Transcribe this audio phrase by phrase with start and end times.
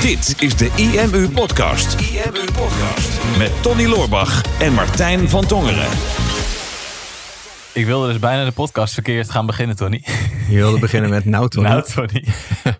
[0.00, 2.00] Dit is de IMU Podcast.
[2.00, 3.38] IMU Podcast.
[3.38, 5.88] Met Tony Loorbach en Martijn van Tongeren.
[7.72, 10.04] Ik wilde dus bijna de podcast verkeerd gaan beginnen, Tony.
[10.48, 11.68] Je wilde beginnen met nou, Tony.
[11.68, 12.26] Nou, Tony.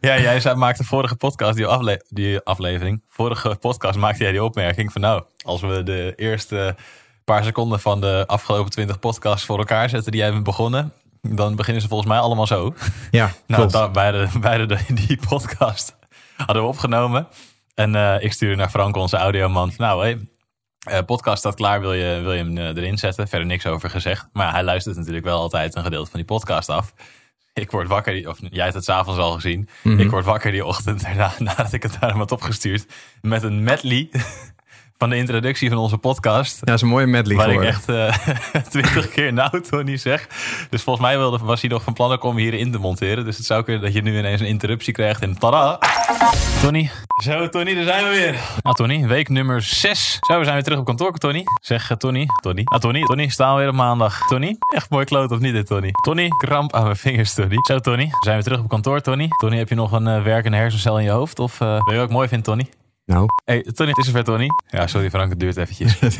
[0.00, 4.44] Ja, jij zei, maakte vorige podcast, die, afle die aflevering, vorige podcast maakte jij die
[4.44, 6.76] opmerking van nou, als we de eerste
[7.24, 10.92] paar seconden van de afgelopen twintig podcasts voor elkaar zetten die jij bent begonnen,
[11.22, 12.74] dan beginnen ze volgens mij allemaal zo.
[13.10, 15.95] Ja, nou, dan, beide, beide die podcast
[16.36, 17.28] hadden we opgenomen.
[17.74, 19.72] En uh, ik stuurde naar Frank, onze audioman.
[19.76, 20.18] Nou, hey,
[20.90, 23.28] uh, podcast staat klaar, wil je, wil je hem uh, erin zetten?
[23.28, 24.28] Verder niks over gezegd.
[24.32, 26.94] Maar hij luistert natuurlijk wel altijd een gedeelte van die podcast af.
[27.52, 29.68] Ik word wakker, of jij hebt het s'avonds al gezien.
[29.82, 30.00] Mm -hmm.
[30.00, 32.86] Ik word wakker die ochtend daarna, nadat ik het naar hem had opgestuurd.
[33.20, 34.10] Met een medley
[34.98, 36.54] van de introductie van onze podcast.
[36.54, 37.84] Ja, dat is een mooie medley Waar ik echt
[38.70, 40.28] twintig uh, keer nou Tony zeg.
[40.70, 43.24] Dus volgens mij wilde, was hij nog van plan om hierin te monteren.
[43.24, 45.78] Dus het zou kunnen dat je nu ineens een interruptie krijgt en tada.
[46.62, 46.90] Tony.
[47.22, 48.40] Zo Tony, daar zijn we weer.
[48.62, 50.18] Nou Tony, week nummer 6.
[50.20, 51.42] Zo, we zijn weer terug op kantoor Tony.
[51.60, 52.26] Zeg uh, Tony.
[52.42, 52.62] Tony.
[52.64, 54.26] Nou Tony, Tony, staan we weer op maandag.
[54.26, 55.90] Tony, echt mooi kloot of niet dit Tony?
[55.90, 57.56] Tony, kramp aan mijn vingers Tony.
[57.68, 59.28] Zo Tony, we zijn weer terug op kantoor Tony.
[59.40, 61.38] Tony, heb je nog een uh, werkende hersencel in je hoofd?
[61.38, 62.68] Of uh, wil je ook mooi vindt Tony?
[63.06, 63.26] Nou.
[63.44, 64.46] Hey, Tony, het is zover, Tony.
[64.68, 65.98] Ja, sorry Frank, het duurt eventjes.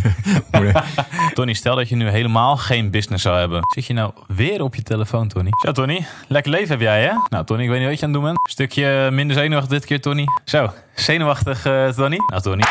[1.34, 3.60] Tony, stel dat je nu helemaal geen business zou hebben.
[3.74, 5.50] Zit je nou weer op je telefoon, Tony?
[5.64, 6.06] Zo, Tony.
[6.28, 7.12] Lekker leven heb jij, hè?
[7.28, 8.50] Nou, Tony, ik weet niet wat je aan het doen bent.
[8.50, 10.24] Stukje minder zenuwachtig dit keer, Tony.
[10.44, 12.16] Zo, zenuwachtig, uh, Tony.
[12.26, 12.62] Nou, Tony.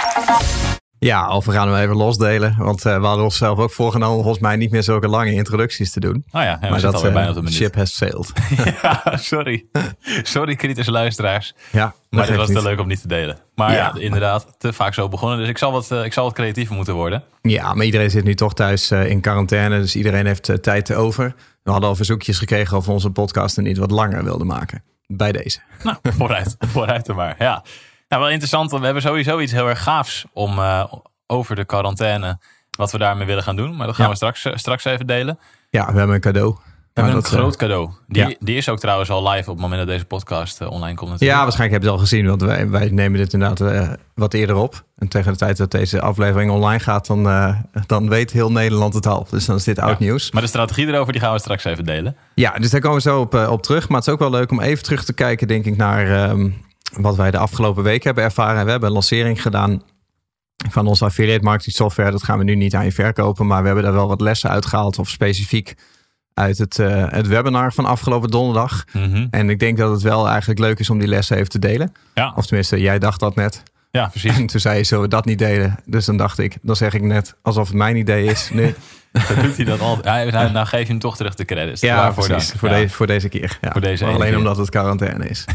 [1.06, 2.56] Ja, of we gaan hem even losdelen.
[2.58, 6.00] Want uh, we hadden onszelf ook voorgenomen volgens mij niet meer zulke lange introducties te
[6.00, 6.26] doen.
[6.32, 8.32] Oh ja, maar dat uh, bijna op de ship has sailed.
[8.82, 9.66] ja, sorry.
[10.24, 11.54] Sorry kritische luisteraars.
[11.72, 13.38] Ja, maar het was te leuk om niet te delen.
[13.56, 15.38] Maar ja, ja inderdaad, te vaak zo begonnen.
[15.38, 17.24] Dus ik zal wat, uh, ik zal wat creatiever moeten worden.
[17.42, 19.80] Ja, maar iedereen zit nu toch thuis in quarantaine.
[19.80, 21.36] Dus iedereen heeft tijd over.
[21.64, 24.84] We hadden al verzoekjes gekregen of we onze podcast niet wat langer wilden maken.
[25.08, 25.60] Bij deze.
[25.84, 26.56] Nou, vooruit.
[26.74, 27.64] vooruit er maar, ja.
[28.08, 28.72] Nou, wel interessant.
[28.72, 30.94] We hebben sowieso iets heel erg gaafs om uh,
[31.28, 32.40] over de quarantaine.
[32.78, 33.76] Wat we daarmee willen gaan doen.
[33.76, 34.12] Maar dat gaan ja.
[34.12, 35.40] we straks, uh, straks even delen.
[35.70, 36.56] Ja, we hebben een cadeau.
[36.94, 37.90] We hebben een groot cadeau.
[38.08, 38.36] Die, ja.
[38.40, 41.12] die is ook trouwens al live op het moment dat deze podcast uh, online komt.
[41.12, 41.40] Natuurlijk.
[41.40, 42.28] Ja, waarschijnlijk heb je het al gezien.
[42.28, 44.84] Want wij, wij nemen dit inderdaad wat eerder op.
[44.96, 47.24] En tegen de tijd dat deze aflevering online gaat, dan,
[47.86, 49.28] dan weet heel Nederland het al.
[49.30, 50.06] Dus dan is dit oud ja.
[50.06, 50.32] nieuws.
[50.32, 52.16] Maar de strategie erover, die gaan we straks even delen.
[52.36, 53.90] Ja, dus daar komen we zo op, op terug.
[53.90, 56.30] Maar het is ook wel leuk om even terug te kijken, denk ik, naar...
[56.30, 56.64] Um,
[56.94, 58.66] wat wij de afgelopen week hebben ervaren.
[58.66, 59.82] We hebben een lancering gedaan
[60.70, 62.12] van onze affiliate marketing software.
[62.12, 64.50] Dat gaan we nu niet aan je verkopen, maar we hebben daar wel wat lessen
[64.50, 65.00] uitgehaald.
[65.00, 65.74] Of specifiek
[66.34, 68.86] uit het, uh, het webinar van afgelopen donderdag.
[68.92, 69.12] Mm Mhm.
[69.12, 69.28] -hmm.
[69.32, 71.94] En ik denk dat het wel eigenlijk leuk is om die lessen even te delen.
[72.14, 72.34] Ja.
[72.36, 73.64] Of tenminste, jij dacht dat net.
[73.96, 74.38] Ja, precies.
[74.38, 75.80] En toen zei je, zullen we dat niet delen?
[75.86, 78.50] Dus dan dacht ik, dan zeg ik net alsof het mijn idee is.
[78.54, 78.76] Nee.
[79.28, 80.32] Dan doet hij dat altijd.
[80.32, 81.82] Nou, nou geef je hem toch terug de credits.
[81.82, 82.54] Ja, voor, precies.
[82.58, 82.76] Voor, ja.
[82.76, 83.58] Deze, voor deze keer.
[83.62, 83.72] Ja.
[83.72, 84.38] Voor deze Alleen keer.
[84.38, 85.46] omdat het quarantaine is.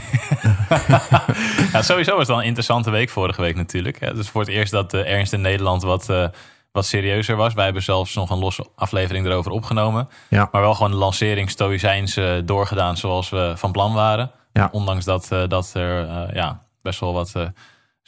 [1.72, 4.00] ja, sowieso was het wel een interessante week vorige week natuurlijk.
[4.00, 6.26] Het is voor het eerst dat de ernst in Nederland wat, uh,
[6.72, 7.54] wat serieuzer was.
[7.54, 10.08] Wij hebben zelfs nog een losse aflevering erover opgenomen.
[10.28, 10.48] Ja.
[10.52, 14.30] Maar wel gewoon de lancering stoïcijns uh, doorgedaan zoals we van plan waren.
[14.52, 14.68] Ja.
[14.72, 17.32] Ondanks dat, uh, dat er ja, best wel wat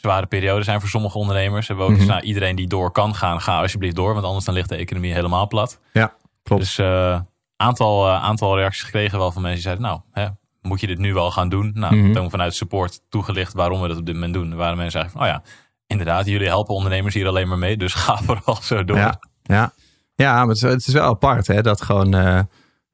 [0.03, 1.67] zware perioden zijn voor sommige ondernemers.
[1.67, 4.13] Hebben we ook nou, iedereen die door kan gaan, ga alsjeblieft door.
[4.13, 5.79] Want anders dan ligt de economie helemaal plat.
[5.93, 6.61] Ja, klopt.
[6.61, 7.19] Dus uh,
[7.55, 10.27] aantal, uh, aantal reacties gekregen wel van mensen die zeiden, nou, hè,
[10.61, 11.71] moet je dit nu wel gaan doen?
[11.73, 12.13] Nou, Mhm.
[12.13, 14.51] toen vanuit support toegelicht waarom we dat op dit moment doen.
[14.51, 15.51] Er waren mensen eigenlijk van, oh ja,
[15.87, 17.77] inderdaad, jullie helpen ondernemers hier alleen maar mee.
[17.77, 18.97] Dus ga vooral zo door.
[18.97, 19.73] Ja, ja.
[20.15, 22.15] ja maar het is, het is wel apart hè, dat gewoon...
[22.15, 22.39] Uh,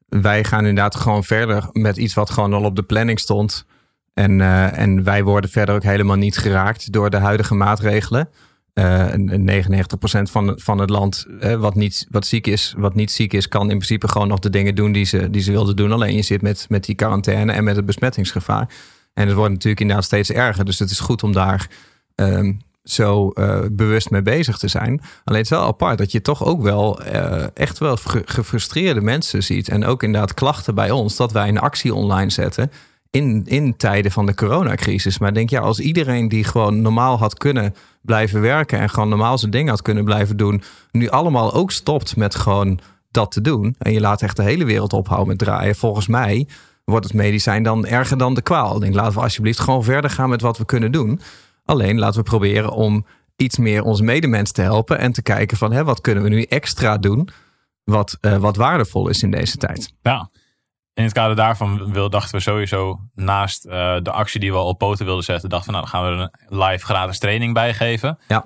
[0.08, 3.66] wij gaan inderdaad gewoon verder met iets wat gewoon al op de planning stond...
[4.20, 8.30] En, uh, en wij worden verder ook helemaal niet geraakt door de huidige maatregelen.
[8.74, 9.14] Uh, 99%
[10.22, 13.62] van, van het land uh, wat, niet, wat, ziek is, wat niet ziek is, kan
[13.62, 15.92] in principe gewoon nog de dingen doen die ze, die ze wilden doen.
[15.92, 18.70] Alleen je zit met, met die quarantaine en met het besmettingsgevaar.
[19.14, 20.66] En het wordt natuurlijk inderdaad steeds erger.
[20.66, 21.68] Dus het is goed om daar
[22.16, 23.34] um, zo
[23.72, 25.02] bewust mee bezig te zijn.
[25.24, 27.02] Alleen het is wel apart dat je toch ook wel
[27.54, 29.70] echt wel ge gefrustreerde mensen ziet.
[29.70, 32.72] En ook inderdaad klachten bij ons dat wij een actie online zetten
[33.12, 35.18] in, in tijden van de coronacrisis.
[35.18, 39.38] Maar denk, ja, als iedereen die gewoon normaal had kunnen blijven werken en gewoon normaal
[39.38, 40.62] zijn ding had kunnen blijven doen,
[40.92, 42.80] nu allemaal ook stopt met gewoon
[43.12, 43.76] dat te doen.
[43.78, 45.76] En je laat echt de hele wereld ophouden met draaien.
[45.76, 46.48] Volgens mij
[46.84, 48.76] wordt het medicijn dan erger dan de kwaal.
[48.76, 51.22] Ik denk, laten we alsjeblieft gewoon verder gaan met wat we kunnen doen.
[51.66, 53.06] Alleen laten we proberen om
[53.36, 56.42] iets meer onze medemens te helpen en te kijken van hè, wat kunnen we nu
[56.42, 57.30] extra doen
[57.84, 59.94] wat, uh, wat waardevol is in deze tijd.
[60.02, 60.30] Ja,
[61.00, 64.68] in het kader daarvan wil, dachten we sowieso naast uh, de actie die we al
[64.68, 67.54] op poten wilden zetten, dachten we nou dan gaan we er een live gratis training
[67.54, 68.20] bij geven.
[68.28, 68.46] Ja.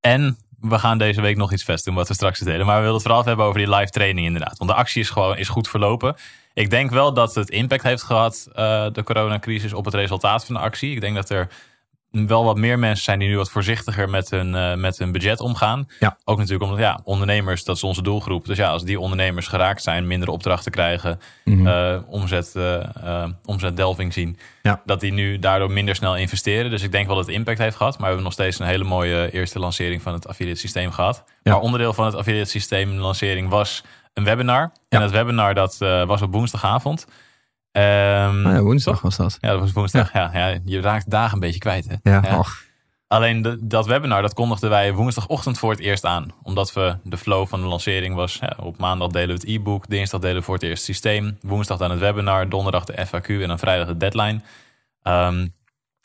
[0.00, 2.66] En we gaan deze week nog iets vest doen wat we straks delen.
[2.66, 4.58] Maar we willen het vooral hebben over die live training inderdaad.
[4.58, 6.16] Want de actie is gewoon is goed verlopen.
[6.54, 10.54] Ik denk wel dat het impact heeft gehad, uh, de coronacrisis, op het resultaat van
[10.54, 10.94] de actie.
[10.94, 11.48] Ik denk dat er
[12.26, 15.40] wel wat meer mensen zijn die nu wat voorzichtiger met hun, uh, met hun budget
[15.40, 15.88] omgaan.
[16.00, 16.16] Ja.
[16.24, 18.46] Ook natuurlijk omdat ja, ondernemers, dat is onze doelgroep.
[18.46, 21.66] Dus ja, als die ondernemers geraakt zijn, minder opdrachten krijgen, Mhm.
[21.66, 24.82] uh, omzet, uh, omzetdelving zien, Ja.
[24.84, 26.70] dat die nu daardoor minder snel investeren.
[26.70, 27.92] Dus ik denk wel dat het impact heeft gehad.
[27.92, 31.24] Maar we hebben nog steeds een hele mooie eerste lancering van het affiliate systeem gehad.
[31.42, 31.52] Ja.
[31.52, 33.82] Maar onderdeel van het affiliate systeem lancering was
[34.14, 34.72] een webinar.
[34.88, 35.76] En dat webinar dat
[36.06, 37.06] was op woensdagavond.
[37.76, 39.38] Ehm, Oh ja, woensdag was dat.
[39.40, 40.12] ja, dat was woensdag.
[40.12, 40.30] Ja.
[40.32, 41.88] Ja, je raakt dagen een beetje kwijt.
[41.88, 42.10] Hè?
[42.10, 42.64] Ja, och.
[43.08, 46.32] Alleen de, dat webinar, dat kondigden wij woensdagochtend voor het eerst aan.
[46.42, 48.38] Omdat we de flow van de lancering was.
[48.40, 49.88] Ja, op maandag delen we het e-book.
[49.88, 51.38] Dinsdag delen we voor het eerst het systeem.
[51.40, 52.48] Woensdag dan het webinar.
[52.48, 54.40] Donderdag de FAQ en dan vrijdag de deadline.
[55.02, 55.46] Ehm,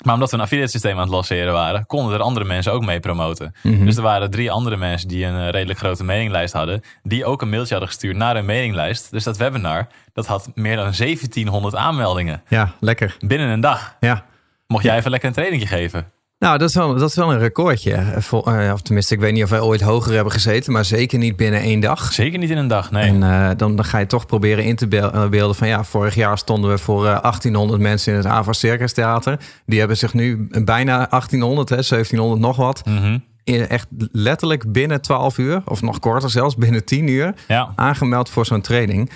[0.04, 2.86] maar omdat we een affiliate systeem aan het lanceren waren, konden er andere mensen ook
[2.86, 3.54] mee promoten.
[3.64, 3.86] Mhm.
[3.86, 7.42] Dus er waren drie andere mensen die een eh, redelijk grote mailinglijst hadden, die ook
[7.42, 9.12] een mailtje hadden gestuurd naar hun mailinglijst.
[9.12, 13.16] Dus dat webinar, dat had meer dan 1700 aanmeldingen Ja, lekker.
[13.20, 13.96] binnen een dag.
[14.00, 14.26] Ja.
[14.68, 16.12] Mocht jij even lekker een trainingje geven?
[16.42, 18.04] Nou, dat is wel, dat is wel een recordje.
[18.18, 21.18] Vol- eh, Of tenminste, ik weet niet of wij ooit hoger hebben gezeten, maar zeker
[21.20, 22.14] niet binnen één dag.
[22.14, 23.04] Zeker niet in een dag, nee.
[23.08, 26.16] En eh, dan, dan ga je toch proberen in te eh, beelden van ja, vorig
[26.16, 29.40] jaar stonden we voor eh, 1800 mensen in het Ava Circus Theater.
[29.66, 32.82] Die hebben zich nu bijna 1800, hè, 1700 nog wat.
[32.86, 33.18] Mhm.
[33.44, 38.30] in- Echt letterlijk binnen 12 uur, of nog korter zelfs, binnen 10 uur Ja, aangemeld
[38.30, 39.12] voor zo'n training.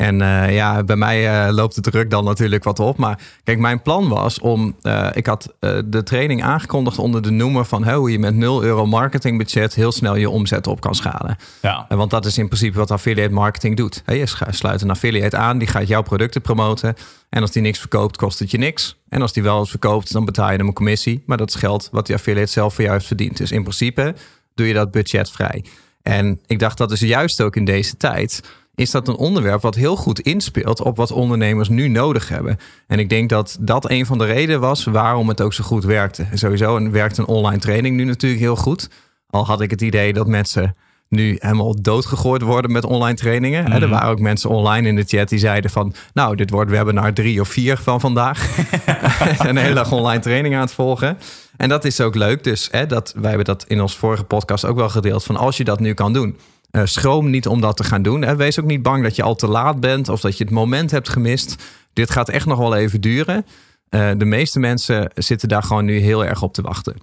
[0.00, 2.96] En eh, ja, bij mij eh, loopt de druk dan natuurlijk wat op.
[2.96, 4.76] Maar kijk, mijn plan was om.
[4.82, 5.54] eh, ik had
[5.84, 10.16] de training aangekondigd onder de noemer van hoe je met 0 euro marketingbudget heel snel
[10.16, 11.36] je omzet op kan schalen.
[11.62, 11.86] ja.
[11.88, 14.02] En Want dat is in principe wat affiliate marketing doet.
[14.04, 16.94] Hè, Je sluit een affiliate aan, die gaat jouw producten promoten.
[17.28, 18.96] En als die niks verkoopt, kost het je niks.
[19.08, 21.22] En als die wel eens verkoopt, dan betaal je hem een commissie.
[21.26, 23.36] Maar dat is geld wat die affiliate zelf voor jou heeft verdiend.
[23.36, 24.14] Dus in principe
[24.54, 25.64] doe je dat budgetvrij.
[26.02, 28.42] En ik dacht dat is juist ook in deze tijd.
[28.74, 32.56] Is dat een onderwerp wat heel goed inspeelt op wat ondernemers nu nodig hebben?
[32.86, 35.84] En ik denk dat dat een van de redenen was waarom het ook zo goed
[35.84, 36.26] werkte.
[36.34, 38.88] Sowieso en werkt een online training nu natuurlijk heel goed.
[39.26, 40.76] Al had ik het idee dat mensen
[41.08, 43.64] nu helemaal doodgegooid worden met online trainingen.
[43.64, 43.90] En Er Mhm.
[43.90, 45.94] waren ook mensen online in de chat die zeiden van...
[46.14, 48.56] nou, dit wordt webinar drie of vier van vandaag.
[49.38, 51.18] een hele dag online training aan het volgen.
[51.56, 52.44] En dat is ook leuk.
[52.44, 55.24] Dus hè, dat, wij hebben dat in ons vorige podcast ook wel gedeeld...
[55.24, 56.36] van als je dat nu kan doen...
[56.70, 58.22] eh, schroom niet om dat te gaan doen.
[58.22, 58.36] Hè.
[58.36, 60.08] Wees ook niet bang dat je al te laat bent...
[60.08, 61.62] of dat je het moment hebt gemist.
[61.92, 63.46] Dit gaat echt nog wel even duren.
[63.88, 66.96] Eh, de meeste mensen zitten daar gewoon nu heel erg op te wachten.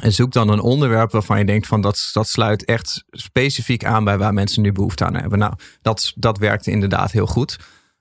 [0.00, 4.04] En zoek dan een onderwerp waarvan je denkt van dat, dat sluit echt specifiek aan
[4.04, 5.38] bij waar mensen nu behoefte aan hebben.
[5.38, 7.58] Nou, dat, dat werkte inderdaad heel goed.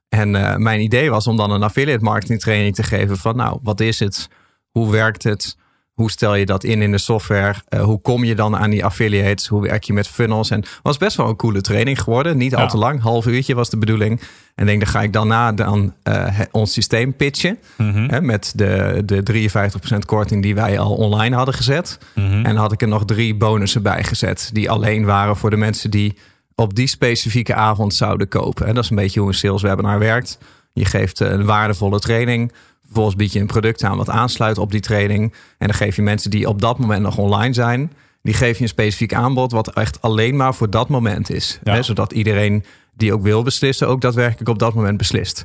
[0.10, 3.60] En eh, mijn idee was om dan een affiliate marketing training te geven van nou,
[3.62, 4.30] wat is het?
[4.70, 5.58] Hoe werkt het?
[5.94, 7.56] Hoe stel je dat in in de software?
[7.68, 9.48] Eh, hoe kom je dan aan die affiliates?
[9.48, 10.50] Hoe werk je met funnels?
[10.50, 12.38] En het was best wel een coole training geworden.
[12.38, 14.20] Niet al te lang, half uurtje was de bedoeling.
[14.56, 17.58] En ik denk, dan ga ik daarna dan eh, ons systeem pitchen.
[17.78, 18.10] Mhm.
[18.10, 19.50] Hè, met de, de
[19.94, 21.98] 53% korting die wij al online hadden gezet.
[22.16, 22.26] Mhm.
[22.26, 24.50] En dan had ik er nog drie bonussen bij gezet.
[24.54, 26.18] Die alleen waren voor de mensen die
[26.56, 28.68] op die specifieke avond zouden kopen.
[28.68, 30.38] En dat is een beetje hoe een sales webinar werkt.
[30.74, 32.52] Je geeft een waardevolle training.
[32.92, 35.34] Vervolgens bied je een product aan wat aansluit op die training.
[35.58, 37.92] En dan geef je mensen die op dat moment nog online zijn.
[38.22, 41.60] Die geef je een specifiek aanbod wat echt alleen maar voor dat moment is.
[41.64, 41.74] Ja.
[41.74, 45.44] Hè, zodat iedereen die ook wil beslissen, ook daadwerkelijk op dat moment beslist.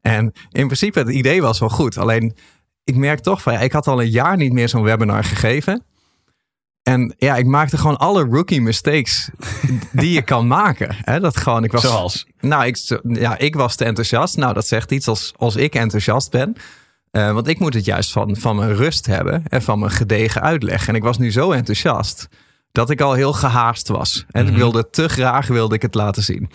[0.00, 1.98] En in principe, het idee was wel goed.
[1.98, 2.36] Alleen,
[2.84, 5.84] ik merk toch van, ja, ik had al een jaar niet meer zo'n webinar gegeven.
[6.82, 9.30] En ja, ik maakte gewoon alle rookie mistakes
[9.92, 10.96] die je kan maken.
[11.00, 12.26] Hè, dat gewoon, ik was, Zoals?
[12.40, 14.36] Nou, ik, ja, ik was te enthousiast.
[14.36, 16.56] Nou, dat zegt iets als, als ik enthousiast ben.
[17.16, 20.42] Eh, want ik moet het juist van, van mijn rust hebben en van mijn gedegen
[20.42, 20.88] uitleg.
[20.88, 22.28] En ik was nu zo enthousiast
[22.72, 24.24] dat ik al heel gehaast was.
[24.30, 24.58] En ik Mhm.
[24.58, 26.50] wilde te graag wilde ik het laten zien.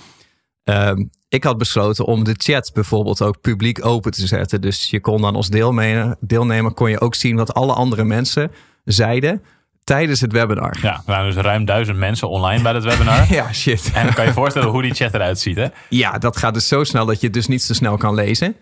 [0.64, 4.62] Ehm, ik had besloten om de chat bijvoorbeeld ook publiek open te zetten.
[4.62, 8.52] Dus je kon dan als deelnemer, deelnemer kon je ook zien wat alle andere mensen
[8.84, 9.42] zeiden
[9.84, 10.78] tijdens het webinar.
[10.82, 13.26] Ja, er waren dus ruim duizend mensen online bij het webinar.
[13.34, 13.92] Ja, shit.
[13.94, 15.68] En dan kan je je voorstellen hoe die chat eruit ziet, hè?
[15.90, 18.56] Ja, dat gaat dus zo snel dat je het dus niet zo snel kan lezen.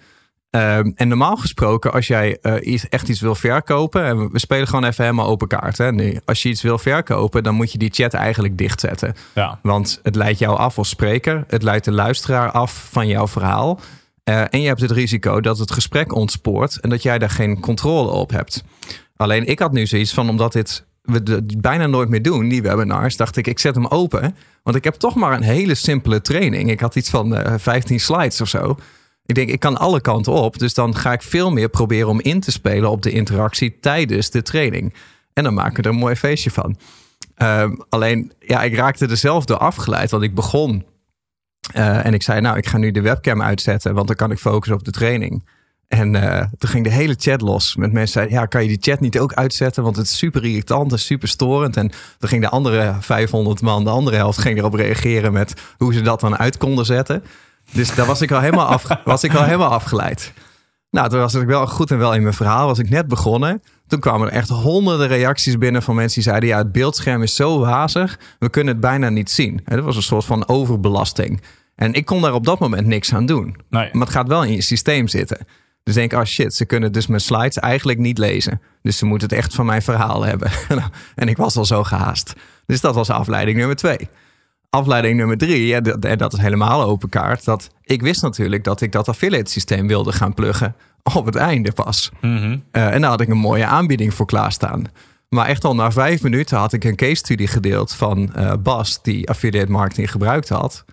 [0.50, 4.68] Ehm, en normaal gesproken, als jij eh, iets, echt iets wil verkopen, en we- spelen
[4.68, 5.78] gewoon even helemaal open kaart.
[5.78, 6.20] Hè, nu.
[6.26, 9.16] Als je iets wil verkopen, dan moet je die chat eigenlijk dichtzetten.
[9.36, 9.60] Ja.
[9.62, 13.80] Want het leidt jou af als spreker, het leidt de luisteraar af van jouw verhaal.
[14.24, 17.60] Eh, en je hebt het risico dat het gesprek ontspoort en dat jij daar geen
[17.60, 18.64] controle op hebt.
[19.16, 22.62] Alleen ik had nu zoiets van, omdat dit we het bijna nooit meer doen, die
[22.62, 24.36] webinars, dacht ik, ik zet hem open.
[24.64, 26.70] Want ik heb toch maar een hele simpele training.
[26.72, 28.76] Ik had iets van eh 15 slides of zo.
[29.30, 30.60] Ik denk, ik kan alle kanten op.
[30.60, 34.30] Dus dan ga ik veel meer proberen om in te spelen op de interactie tijdens
[34.30, 34.94] de training.
[35.34, 36.78] En dan maken we er een mooi feestje van.
[37.36, 40.12] Ehm, alleen, ja, ik raakte er zelf door afgeleid.
[40.12, 40.86] Want ik begon
[41.74, 43.94] eh, en ik zei, nou, ik ga nu de webcam uitzetten.
[43.94, 45.44] Want dan kan ik focussen op de training.
[45.88, 47.76] En uh, toen ging de hele chat los.
[47.76, 49.84] Met mensen zeiden, ja, kan je die chat niet ook uitzetten?
[49.84, 51.78] Want het is super irritant en super storend.
[51.78, 55.94] En toen ging de andere 500 man, de andere helft, ging erop reageren met hoe
[55.94, 57.24] ze dat dan uit konden zetten.
[57.72, 60.34] Dus daar was ik al helemaal, af, was ik al helemaal afgeleid.
[60.92, 62.68] Nou, toen was ik wel goed en wel in mijn verhaal.
[62.68, 63.62] Was ik net begonnen.
[63.88, 67.36] Toen kwamen er echt honderden reacties binnen van mensen die zeiden: Ja, het beeldscherm is
[67.36, 69.62] zo wazig, we kunnen het bijna niet zien.
[69.66, 71.42] Dat was een soort van overbelasting.
[71.76, 73.56] En ik kon daar op dat moment niks aan doen.
[73.70, 73.90] Nee.
[73.92, 75.38] Maar het gaat wel in je systeem zitten.
[75.84, 78.62] Dus denk ik, oh shit, ze kunnen dus mijn slides eigenlijk niet lezen.
[78.82, 80.52] Dus ze moeten het echt van mijn verhaal hebben.
[81.16, 82.34] en ik was al zo gehaast.
[82.66, 84.10] Dus dat was afleiding nummer twee.
[84.70, 87.46] Afleiding nummer drie, en dat is helemaal open kaart.
[87.46, 90.76] Dat ik wist natuurlijk dat ik dat affiliate systeem wilde gaan pluggen
[91.16, 92.12] op het einde pas.
[92.22, 92.58] Mhm.
[92.72, 94.84] Eh, en daar had ik een mooie aanbieding voor klaarstaan.
[95.30, 99.02] Maar echt al na vijf minuten had ik een case study gedeeld van uh, Bas,
[99.02, 100.86] die affiliate marketing gebruikt had.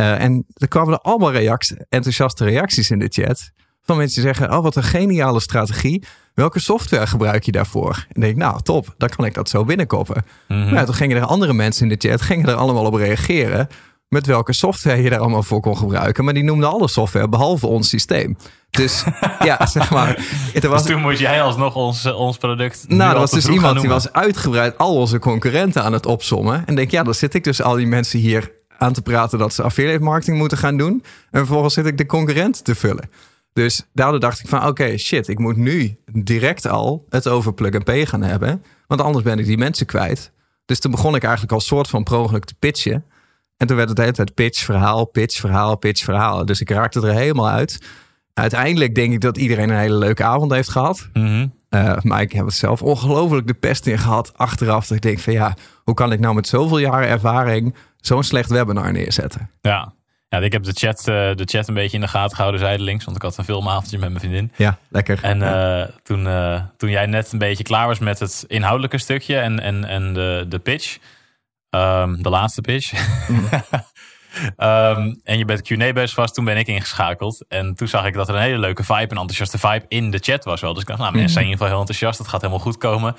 [0.00, 3.50] Uh, en er kwamen er allemaal reacties, enthousiaste reacties in de chat.
[3.84, 6.04] Van mensen die zeggen: Oh, wat een geniale strategie.
[6.34, 8.06] Welke software gebruik je daarvoor?
[8.12, 10.24] En denk ik, nou top, dan kan ik dat zo binnenkoppen.
[10.48, 10.72] Mhm.
[10.74, 13.68] Nou, toen gingen er andere mensen in de chat gingen er allemaal op reageren.
[14.08, 16.24] Met welke software je daar allemaal voor kon gebruiken.
[16.24, 18.36] Maar die noemden alle software behalve ons systeem.
[18.70, 19.04] Dus
[19.44, 20.16] ja, zeg maar.
[20.52, 22.84] Het was, Dus toen moest jij alsnog ons, ons product.
[22.88, 26.66] nou, al was dus iemand die was uitgebreid al onze concurrenten aan het opsommen.
[26.66, 29.54] En denk, ja, dan zit ik dus al die mensen hier aan te praten dat
[29.54, 31.04] ze affiliate marketing moeten gaan doen.
[31.30, 33.10] En vervolgens zit ik de concurrent te vullen.
[33.54, 38.06] Dus daardoor dacht ik van, oké, shit, ik moet nu direct al het over plug-and-pay
[38.06, 38.64] gaan hebben.
[38.86, 40.32] Want anders ben ik die mensen kwijt.
[40.64, 43.04] Dus toen begon ik eigenlijk al soort van per te pitchen.
[43.56, 46.44] En toen werd het de hele tijd pitch, verhaal, pitch, verhaal, pitch, verhaal.
[46.44, 47.78] Dus ik raakte er helemaal uit.
[48.32, 51.08] Uiteindelijk denk ik dat iedereen een hele leuke avond heeft gehad.
[51.12, 51.46] Mhm.
[51.70, 54.86] Uh, maar ik heb het zelf ongelooflijk de pest in gehad achteraf.
[54.86, 58.50] Dat ik denk van ja, hoe kan ik nou met zoveel jaren ervaring zo'n slecht
[58.50, 59.50] webinar neerzetten?
[59.60, 59.94] Ja.
[60.34, 63.04] Ja, ik heb de chat, eh, de chat een beetje in de gaten gehouden zijdelings.
[63.04, 64.52] Want ik had een filmavondje met mijn vriendin.
[64.56, 65.18] Ja, lekker.
[65.22, 65.82] En ja.
[65.82, 69.60] eh, toen, eh, toen jij net een beetje klaar was met het inhoudelijke stukje en,
[69.60, 70.98] en, en de, de pitch.
[71.70, 72.92] ehm, de laatste pitch.
[74.56, 77.44] Ehm, en je het Q&A bezig was, toen ben ik ingeschakeld.
[77.48, 80.18] En toen zag ik dat er een hele leuke vibe, een enthousiaste vibe in de
[80.18, 80.72] chat was wel.
[80.72, 82.18] Dus ik dacht, nou mensen zijn in ieder geval heel enthousiast.
[82.18, 83.16] Het gaat helemaal goed komen.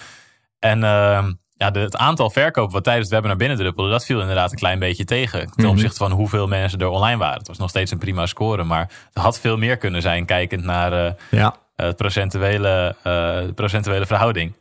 [0.60, 4.52] En ehm, ja, de, het aantal verkopen wat tijdens het webinar binnendruppelde, dat viel inderdaad
[4.52, 5.52] een klein beetje tegen.
[5.56, 7.38] Ten opzichte van hoeveel mensen er online waren.
[7.38, 10.64] Het was nog steeds een prima score, maar het had veel meer kunnen zijn kijkend
[10.64, 11.56] naar eh, ja.
[11.76, 14.56] het procentuele, eh, procentuele verhouding.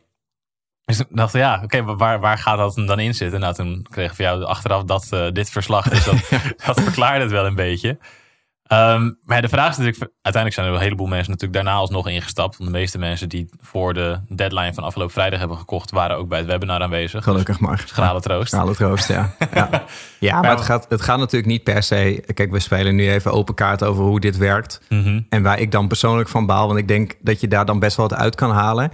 [0.85, 3.39] Dus ik dacht, ja, oké, waar, waar gaat dat dan in zitten?
[3.39, 5.89] Nou, toen kreeg ik van jou achteraf dat, eh, dit verslag.
[5.89, 6.29] Dus dat,
[6.65, 7.97] dat verklaarde het wel een beetje.
[8.65, 12.07] Ehm, maar de vraag is natuurlijk, uiteindelijk zijn er een heleboel mensen natuurlijk daarna alsnog
[12.07, 12.57] ingestapt.
[12.57, 16.27] Want de meeste mensen die voor de deadline van afgelopen vrijdag hebben gekocht, waren ook
[16.27, 17.23] bij het webinar aanwezig.
[17.23, 17.77] Gelukkig maar.
[17.77, 18.47] Dus schrale troost.
[18.51, 19.35] Schrale troost, ja.
[19.53, 19.83] ja.
[20.19, 22.23] ja maar het gaat, het gaat natuurlijk niet per se...
[22.33, 24.81] Kijk, we spelen nu even open kaart over hoe dit werkt.
[24.89, 25.21] Mhm.
[25.29, 27.97] En waar ik dan persoonlijk van baal, want ik denk dat je daar dan best
[27.97, 28.91] wel wat uit kan halen.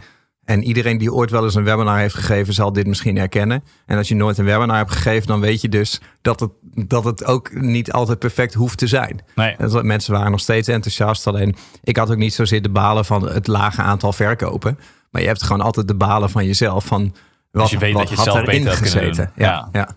[0.51, 3.63] En iedereen die ooit wel eens een webinar heeft gegeven, zal dit misschien herkennen.
[3.85, 7.03] En als je nooit een webinar hebt gegeven, dan weet je dus dat het, dat
[7.03, 9.19] het ook niet altijd perfect hoeft te zijn.
[9.35, 9.55] Nee.
[9.57, 11.27] En Mensen waren nog steeds enthousiast.
[11.27, 14.79] Alleen ik had ook niet zozeer de balen van het lage aantal verkopen.
[15.11, 16.85] Maar je hebt gewoon altijd de balen van jezelf.
[16.85, 17.15] Van
[17.51, 19.31] wat, je weet wat dat je had zelf erin gezeten.
[19.35, 19.69] Ja, Ja.
[19.71, 19.89] ja.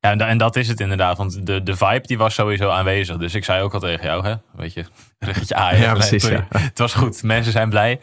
[0.00, 1.16] Ja, en, da- en dat is het inderdaad.
[1.16, 3.16] Want de, de vibe die was sowieso aanwezig.
[3.16, 4.34] Dus ik zei ook al tegen jou, hè?
[4.56, 4.84] Weet je,
[5.18, 5.80] ruggetje aaien.
[5.80, 6.46] Ja, precies, ja.
[6.48, 7.22] Het was goed.
[7.22, 8.00] Mensen zijn blij.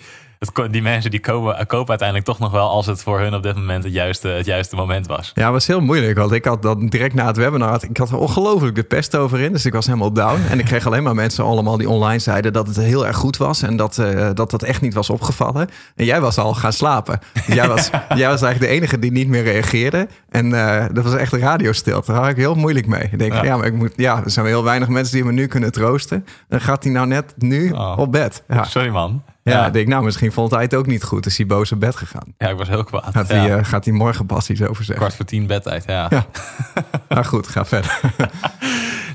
[0.71, 3.55] Die mensen die kopen, kopen uiteindelijk toch nog wel als het voor hun op dit
[3.55, 5.31] moment het juiste, het juiste moment was.
[5.35, 6.17] Ja, het was heel moeilijk.
[6.17, 7.69] Want ik had dan direct na het webinar...
[7.69, 9.51] Had, ik had er ongelooflijk de pest over in.
[9.51, 10.41] Dus ik was helemaal down.
[10.49, 12.53] En ik kreeg alleen maar mensen allemaal die online zeiden...
[12.53, 13.61] dat het heel erg goed was.
[13.61, 15.69] En dat eh, dat, dat echt niet was opgevallen.
[15.95, 17.19] En jij was al gaan slapen.
[17.33, 17.89] Dus jij, was,
[18.21, 20.07] jij was eigenlijk de enige die niet meer reageerde.
[20.29, 22.11] En eh, dat was echt radiostilte.
[22.11, 23.03] Daar had ik heel moeilijk mee.
[23.11, 23.43] Ik denk, ja.
[23.43, 23.57] Ja.
[23.57, 26.25] maar ik moet, ja, er zijn heel weinig mensen die me nu kunnen troosten.
[26.47, 27.93] Dan gaat hij nou net nu Oh.
[27.97, 28.43] op bed.
[28.47, 28.63] Ja.
[28.63, 29.23] Sorry man.
[29.43, 31.25] Ja, ik denk, nou, misschien vond hij het ook niet goed.
[31.25, 32.33] Is hij boos op bed gegaan.
[32.37, 33.13] ja, ik was heel kwaad.
[33.13, 34.95] Gaat, hij, eh, gaat hij morgen pas iets over zeggen?
[34.95, 36.07] Kwart voor tien bedtijd, ja.
[36.09, 36.25] Ja.
[37.09, 37.99] Nou goed, ga verder.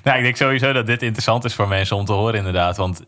[0.05, 2.77] Nou, ik denk sowieso dat dit interessant is voor mensen om te horen inderdaad.
[2.77, 3.01] Want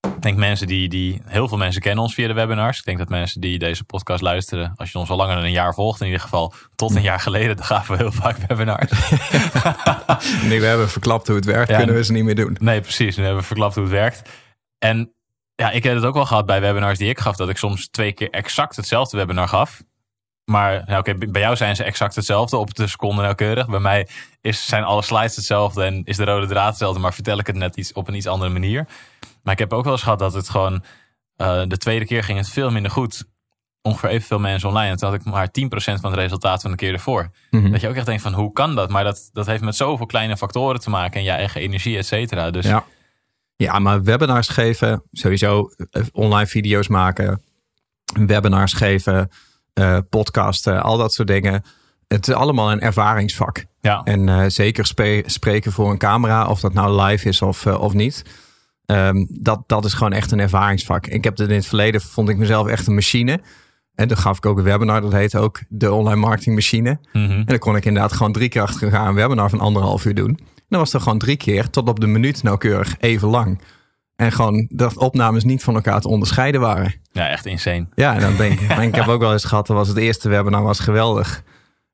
[0.00, 1.22] ik denk mensen die, die...
[1.24, 2.78] Heel veel mensen kennen ons via de webinars.
[2.78, 4.72] Ik denk dat mensen die deze podcast luisteren...
[4.76, 6.52] Als je ons al langer dan een jaar volgt in ieder geval...
[6.74, 8.90] Tot een jaar geleden, dan gaven we heel vaak webinars.
[10.48, 12.56] nu we hebben verklapt hoe het werkt, Ja, kunnen we ze niet meer doen.
[12.60, 13.16] Nee, precies.
[13.16, 14.30] Nu hebben we verklapt hoe het werkt.
[14.78, 15.14] En
[15.64, 17.36] ja, ik heb het ook wel gehad bij webinars die ik gaf...
[17.36, 19.82] dat ik soms twee keer exact hetzelfde webinar gaf.
[20.44, 23.68] Maar nou, oké, bij jou zijn ze exact hetzelfde op de seconde nauwkeurig.
[23.68, 24.08] Bij mij
[24.40, 27.00] is, zijn alle slides hetzelfde en is de rode draad hetzelfde...
[27.00, 28.86] maar vertel ik het net iets op een iets andere manier.
[29.42, 30.84] Maar ik heb ook wel eens gehad dat het gewoon...
[31.36, 33.24] eh, de tweede keer ging het veel minder goed.
[33.82, 34.90] Ongeveer evenveel mensen online.
[34.90, 37.30] En toen had ik maar 10% van het resultaat van de keer ervoor.
[37.50, 37.70] Mhm.
[37.70, 38.90] Dat je ook echt denkt van hoe kan dat?
[38.90, 41.14] Maar dat, dat heeft met zoveel kleine factoren te maken.
[41.18, 42.50] En je eigen energie, et cetera.
[42.50, 42.84] Dus Ja.
[43.56, 47.42] Ja, maar webinars geven, sowieso eh, online video's maken,
[48.26, 49.30] webinars geven,
[49.74, 51.62] uh, podcasten, al dat soort dingen.
[52.08, 53.64] Het is allemaal een ervaringsvak.
[53.80, 54.02] Ja.
[54.04, 57.80] En uh, zeker spe spreken voor een camera, of dat nou live is of, uh,
[57.80, 58.24] of niet.
[58.86, 61.06] Um, dat, dat is gewoon echt een ervaringsvak.
[61.06, 63.40] Ik heb het in het verleden, vond ik mezelf echt een machine.
[63.94, 66.98] En dan gaf ik ook een webinar, dat heette ook de online marketing machine.
[67.12, 67.38] Mm -hmm.
[67.38, 70.14] En dan kon ik inderdaad gewoon drie keer achter elkaar een webinar van anderhalf uur
[70.14, 70.38] doen.
[70.74, 73.60] Dan was het gewoon drie keer tot op de minuut nauwkeurig even lang.
[74.16, 76.94] En gewoon dat opnames niet van elkaar te onderscheiden waren.
[77.12, 77.86] Ja, echt insane.
[77.94, 80.28] Ja, en dan denk ik, ik heb ook wel eens gehad, dat was het eerste
[80.28, 81.42] webinar was geweldig.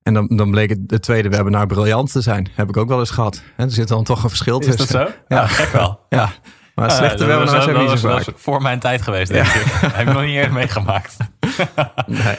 [0.02, 2.48] En dan, dan bleek het de tweede webinar briljant te zijn.
[2.54, 3.42] Heb ik ook wel eens gehad.
[3.56, 4.84] En er zit dan toch een verschil tussen.
[4.84, 5.12] Is dat zo?
[5.28, 6.00] Ja, ja gek wel.
[6.08, 6.30] Ja.
[6.74, 8.24] Maar ja, slechte webinars heb ik niet zo vaak.
[8.34, 9.54] Voor mijn tijd geweest, denk ja.
[9.54, 9.66] ik.
[9.96, 11.16] heb ik nog niet eerder meegemaakt.
[12.06, 12.36] nee.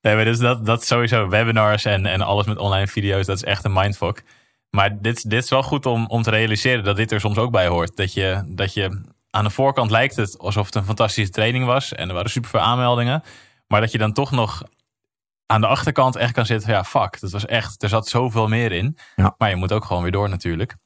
[0.00, 3.44] Nee, maar dus dat, dat sowieso webinars en, en alles met online video's, dat is
[3.44, 4.22] echt een mindfuck.
[4.70, 7.50] Maar dit, dit is wel goed om, om te realiseren dat dit er soms ook
[7.50, 7.96] bij hoort.
[7.96, 11.92] Dat je, dat je aan de voorkant lijkt het alsof het een fantastische training was.
[11.92, 13.22] En er waren super veel aanmeldingen.
[13.66, 14.62] Maar dat je dan toch nog
[15.46, 16.70] aan de achterkant echt kan zitten.
[16.70, 18.98] Ja, fuck, dat was echt, er zat zoveel meer in.
[19.16, 19.34] Ja.
[19.38, 20.76] Maar je moet ook gewoon weer door natuurlijk.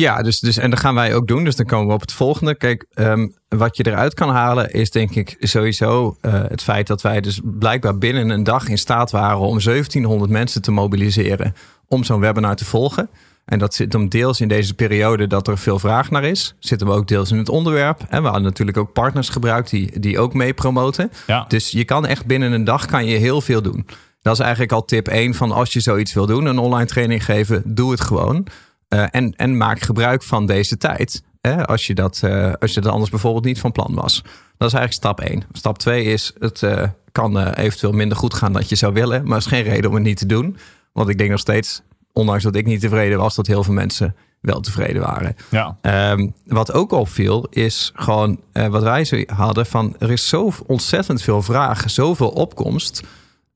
[0.00, 1.44] Ja, dus, dus, en dat gaan wij ook doen.
[1.44, 2.54] Dus dan komen we op het volgende.
[2.54, 7.02] Kijk, um, wat je eruit kan halen is denk ik sowieso uh, het feit dat
[7.02, 11.54] wij dus blijkbaar binnen een dag in staat waren om 1700 mensen te mobiliseren
[11.88, 13.08] om zo'n webinar te volgen.
[13.44, 16.54] En dat zit hem deels in deze periode dat er veel vraag naar is.
[16.58, 18.00] Zit hem ook deels in het onderwerp.
[18.08, 21.10] En we hadden natuurlijk ook partners gebruikt die, die ook mee promoten.
[21.26, 21.44] Ja.
[21.48, 23.86] Dus je kan echt binnen een dag kan je heel veel doen.
[24.22, 27.24] Dat is eigenlijk al tip 1 van als je zoiets wil doen, een online training
[27.24, 28.46] geven, doe het gewoon.
[28.88, 31.22] Uh, en, en maak gebruik van deze tijd.
[31.40, 34.22] Hè, als, je dat, uh, als je dat anders bijvoorbeeld niet van plan was.
[34.56, 35.42] Dat is eigenlijk stap 1.
[35.52, 39.28] Stap 2 is, het uh, kan eventueel minder goed gaan dan je zou willen.
[39.28, 40.56] Maar is geen reden om het niet te doen.
[40.92, 44.14] Want ik denk nog steeds, ondanks dat ik niet tevreden was, dat heel veel mensen
[44.40, 45.36] wel tevreden waren.
[45.50, 45.76] Ja.
[46.12, 50.52] Um, wat ook opviel, is gewoon uh, wat wij zo hadden van er is zo
[50.66, 53.02] ontzettend veel vraag, zoveel opkomst.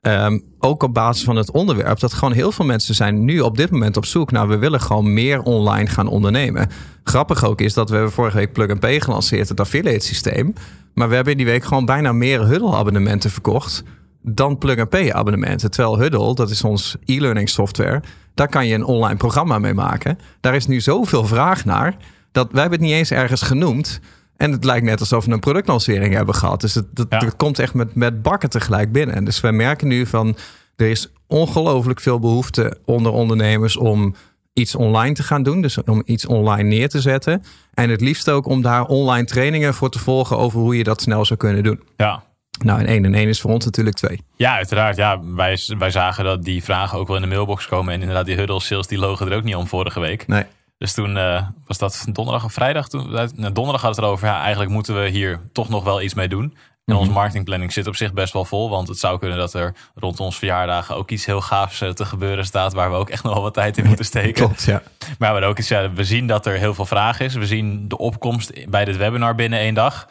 [0.07, 3.57] Um, ook op basis van het onderwerp, dat gewoon heel veel mensen zijn nu op
[3.57, 6.69] dit moment op zoek naar, we willen gewoon meer online gaan ondernemen.
[7.03, 10.53] Grappig ook is dat we vorige week Plug and Pay gelanceerd, het affiliate systeem.
[10.93, 13.83] Maar we hebben in die week gewoon bijna meer Huddle abonnementen verkocht
[14.21, 15.71] dan plug-and-pay abonnementen.
[15.71, 18.01] Terwijl Huddle, dat is ons e-learning software,
[18.33, 20.17] daar kan je een online programma mee maken.
[20.39, 21.95] Daar is nu zoveel vraag naar,
[22.31, 23.99] dat wij hebben het niet eens ergens genoemd.
[24.41, 26.61] En het lijkt net alsof we een productlancering hebben gehad.
[26.61, 27.17] Dus het, Ja.
[27.17, 29.15] het komt echt met, met bakken tegelijk binnen.
[29.15, 30.37] En dus we merken nu van,
[30.75, 34.15] er is ongelooflijk veel behoefte onder ondernemers om
[34.53, 35.61] iets online te gaan doen.
[35.61, 37.43] Dus om iets online neer te zetten.
[37.73, 41.01] En het liefst ook om daar online trainingen voor te volgen over hoe je dat
[41.01, 41.83] snel zou kunnen doen.
[41.97, 42.23] Ja.
[42.63, 44.21] Nou, en één en één is voor ons natuurlijk twee.
[44.35, 44.95] Ja, uiteraard.
[44.95, 47.93] Ja, wij, wij zagen dat die vragen ook wel in de mailbox komen.
[47.93, 50.27] En inderdaad, die huddle sales die logen er ook niet om vorige week.
[50.27, 50.43] Nee.
[50.81, 52.87] Dus toen uh, was dat donderdag of vrijdag.
[52.87, 54.27] Toen, nou, donderdag had het erover.
[54.27, 56.43] Ja, eigenlijk moeten we hier toch nog wel iets mee doen.
[56.43, 56.97] En Mhm.
[56.97, 58.69] onze marketingplanning zit op zich best wel vol.
[58.69, 62.05] Want het zou kunnen dat er rond ons verjaardagen ook iets heel gaafs uh, te
[62.05, 62.73] gebeuren staat.
[62.73, 64.33] Waar we ook echt nog wel wat tijd in moeten steken.
[64.45, 64.81] Klopt, ja.
[65.19, 67.33] Maar we, ook iets, ja, we zien dat er heel veel vraag is.
[67.33, 70.07] We zien de opkomst bij dit webinar binnen één dag.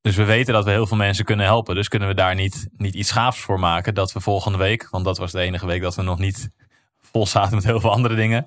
[0.00, 1.74] Dus we weten dat we heel veel mensen kunnen helpen.
[1.74, 3.94] Dus kunnen we daar niet, niet iets gaafs voor maken.
[3.94, 6.50] Dat we volgende week, want dat was de enige week dat we nog niet
[7.00, 8.46] vol zaten met heel veel andere dingen.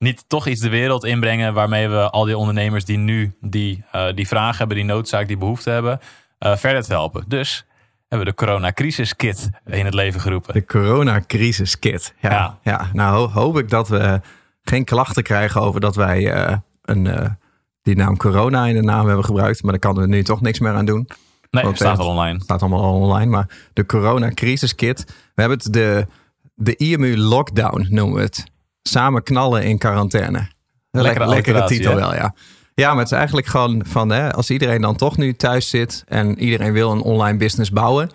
[0.00, 4.12] Niet toch iets de wereld inbrengen waarmee we al die ondernemers die nu die, uh,
[4.14, 6.00] die vraag hebben, die noodzaak, die behoefte hebben,
[6.38, 7.24] uh, verder te helpen.
[7.28, 7.66] Dus
[8.08, 10.54] hebben we de coronacrisis kit in het leven geroepen.
[10.54, 12.14] De coronacrisis kit.
[12.20, 12.58] Ja, ja.
[12.62, 12.90] ja.
[12.92, 14.20] nou hoop ik dat we
[14.62, 17.36] geen klachten krijgen over dat wij uh, een
[17.82, 19.62] die naam corona in de naam hebben gebruikt.
[19.62, 21.08] Maar daar kan er nu toch niks meer aan doen.
[21.50, 22.34] Nee, het staat al online.
[22.34, 23.30] Het staat allemaal al online.
[23.30, 25.04] Maar de corona crisis kit.
[25.06, 26.06] We hebben het de,
[26.54, 28.49] de IMU lockdown noemen we het.
[28.82, 30.48] Samen knallen in quarantaine.
[30.90, 31.98] Lekkere, lekkere titel hè?
[31.98, 32.34] wel, ja.
[32.74, 36.04] Ja, maar het is eigenlijk gewoon van hè, als iedereen dan toch nu thuis zit
[36.08, 38.10] en iedereen wil een online business bouwen.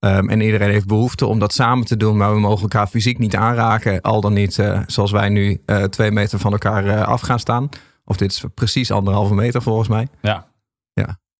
[0.00, 3.18] Um, en iedereen heeft behoefte om dat samen te doen, maar we mogen elkaar fysiek
[3.18, 4.00] niet aanraken.
[4.00, 7.38] Al dan niet uh, zoals wij nu uh, twee meter van elkaar uh, af gaan
[7.38, 7.68] staan.
[8.04, 10.08] Of dit is precies anderhalve meter volgens mij.
[10.22, 10.46] Ja.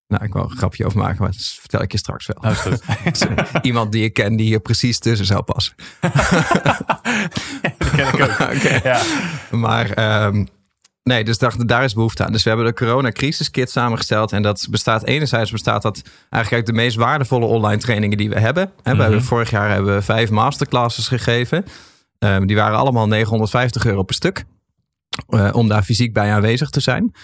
[0.08, 2.52] Nou, ik wil een grapje over maken, maar dat vertel ik je straks wel.
[2.52, 2.82] Is goed.
[3.62, 5.74] Iemand die ik ken die hier precies tussen zou passen.
[7.78, 8.30] dat ken ik ook.
[8.56, 8.80] okay.
[8.82, 9.02] ja.
[9.50, 10.48] Maar um,
[11.02, 12.32] nee, dus daar, daar is behoefte aan.
[12.32, 14.32] Dus we hebben de corona-crisis kit samengesteld.
[14.32, 18.40] En dat bestaat enerzijds bestaat dat eigenlijk uit de meest waardevolle online trainingen die we
[18.40, 18.64] hebben.
[18.64, 18.96] Mm -hmm.
[18.96, 21.64] we hebben vorig jaar hebben we vijf masterclasses gegeven.
[22.18, 24.44] Um, die waren allemaal 950 euro per stuk.
[25.28, 27.14] Uh, om daar fysiek bij aanwezig te zijn.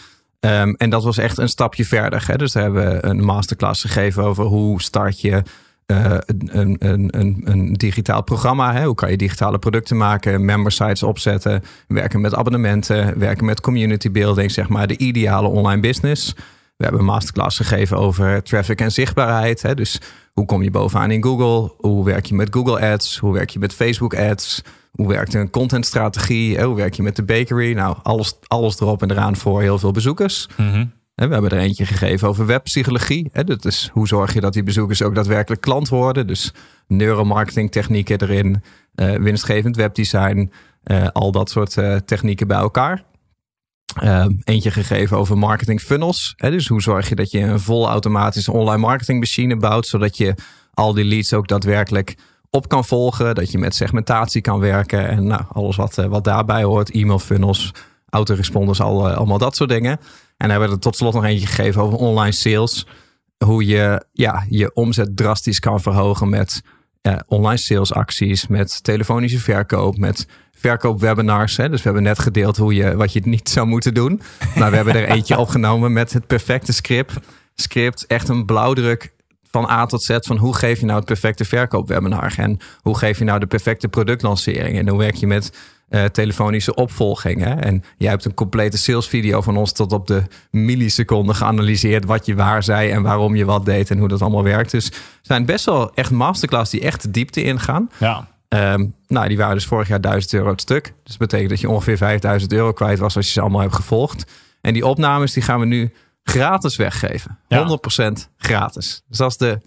[0.45, 2.25] Um, en dat was echt een stapje verder.
[2.27, 2.37] Hè?
[2.37, 5.43] Dus daar hebben we een masterclass gegeven over hoe start je
[5.87, 8.73] uh, een, een, een, een, digitaal programma.
[8.73, 8.85] Hè?
[8.85, 14.11] Hoe kan je digitale producten maken, member sites opzetten, werken met abonnementen, werken met community
[14.11, 16.35] building, zeg maar de ideale online business.
[16.77, 19.63] We hebben een masterclass gegeven over traffic en zichtbaarheid.
[19.63, 19.75] Hè?
[19.75, 20.01] Dus
[20.33, 21.75] hoe kom je bovenaan in Google?
[21.79, 23.19] Hoe werk je met Google Ads?
[23.19, 24.63] Hoe werk je met Facebook Ads?
[24.95, 26.63] Hoe werkt een contentstrategie?
[26.63, 27.73] Hoe werk je met de bakery?
[27.73, 30.49] Nou, alles, alles erop en eraan voor heel veel bezoekers.
[30.57, 30.87] Mhm.
[31.15, 33.31] We hebben er eentje gegeven over webpsychologie.
[33.45, 36.27] Dat is hoe zorg je dat die bezoekers ook daadwerkelijk klant worden.
[36.27, 36.53] Dus
[36.87, 38.63] neuromarketing technieken erin,
[38.95, 40.53] uh, winstgevend webdesign,
[40.85, 43.05] uh, al dat soort uh, technieken bij elkaar.
[44.45, 46.35] eentje gegeven over marketing funnels.
[46.37, 50.35] Dus hoe zorg je dat je een volautomatische online marketing machine bouwt, zodat je
[50.73, 52.17] al die leads ook daadwerkelijk
[52.55, 53.35] op kan volgen.
[53.35, 56.91] Dat je met segmentatie kan werken en nou, alles wat, wat daarbij hoort.
[56.91, 57.73] E-mail funnels,
[58.09, 60.01] autoresponders, al, allemaal dat soort dingen.
[60.37, 62.87] En hebben we er tot slot nog eentje gegeven over online sales.
[63.45, 66.63] Hoe je ja, je omzet drastisch kan verhogen met
[67.03, 71.57] uh, online salesacties, met telefonische verkoop, met verkoopwebinars.
[71.57, 71.69] Hè.
[71.69, 74.21] Dus we hebben net gedeeld hoe je, wat je niet zou moeten doen.
[74.57, 77.15] Maar we hebben er eentje opgenomen met het perfecte script.
[77.55, 79.13] Script, echt een blauwdruk
[79.55, 83.19] van A tot Z van hoe geef je nou het perfecte verkoopwebinar en hoe geef
[83.19, 85.53] je nou de perfecte productlancering en hoe werk je met
[85.91, 87.43] uh, telefonische opvolging.
[87.43, 87.55] Hè?
[87.55, 92.35] En jij hebt een complete salesvideo van ons tot op de milliseconde geanalyseerd wat je
[92.35, 94.71] waar zei en waarom je wat deed en hoe dat allemaal werkt.
[94.71, 97.91] Dus zijn best wel echt masterclass die echt de diepte ingaan.
[97.99, 98.29] Ja.
[98.49, 100.85] Um, nou, die waren dus vorig jaar 1000 euro het stuk.
[100.85, 103.75] Dus dat betekent dat je ongeveer 5000 euro kwijt was als je ze allemaal hebt
[103.75, 104.25] gevolgd.
[104.61, 105.93] En die opnames die gaan we nu
[106.25, 107.39] gratis weggeven.
[107.49, 107.79] Ja.
[108.09, 109.03] 100% gratis.
[109.09, 109.61] Dus dat is de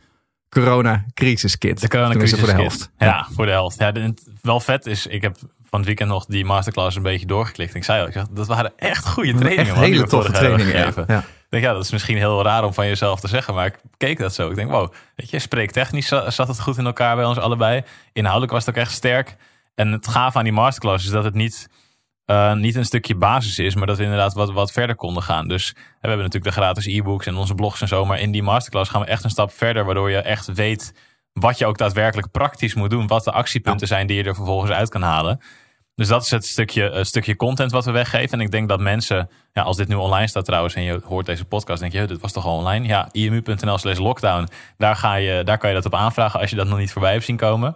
[0.49, 1.81] corona crisis kit.
[1.81, 2.91] De corona crisis voor de helft.
[2.97, 3.79] Ja, ja, voor de helft.
[3.79, 3.93] Ja,
[4.41, 5.37] wel vet is, ik heb
[5.69, 7.75] van het weekend nog die masterclass een beetje doorgeklikt.
[7.75, 9.65] Ik zei al, ik zeg, dat waren echt goede trainingen.
[9.65, 10.73] Echt hele toffe trainingen.
[10.73, 11.05] Gegeven.
[11.07, 11.19] Ja.
[11.19, 13.79] Ik denk, ja, dat is misschien heel raar om van jezelf te zeggen, maar ik
[13.97, 14.49] keek dat zo.
[14.49, 17.83] Ik denk, wow, weet je, spreektechnisch zat het goed in elkaar bij ons allebei.
[18.13, 19.35] Inhoudelijk was het ook echt sterk.
[19.75, 21.69] En het gaaf aan die masterclass is dat het niet,
[22.31, 25.47] uh, niet een stukje basis is, maar dat we inderdaad wat, wat verder konden gaan.
[25.47, 28.43] Dus we hebben natuurlijk de gratis e-books en onze blogs en zo, maar in die
[28.43, 30.93] masterclass gaan we echt een stap verder, waardoor je echt weet
[31.33, 33.07] wat je ook daadwerkelijk praktisch moet doen.
[33.07, 35.39] Wat de actiepunten zijn die je er vervolgens uit kan halen.
[35.95, 38.39] Dus dat is het stukje, het stukje content wat we weggeven.
[38.39, 41.25] En ik denk dat mensen, ja, als dit nu online staat trouwens en je hoort
[41.25, 42.87] deze podcast, denk je, dit was toch al online?
[42.87, 44.47] Ja, imu.nl slash lockdown.
[44.77, 47.11] Daar, ga je, daar kan je dat op aanvragen als je dat nog niet voorbij
[47.11, 47.75] hebt zien komen.